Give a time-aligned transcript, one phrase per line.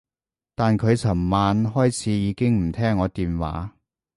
[0.55, 3.75] 但佢噚晚開始已經唔聽我電話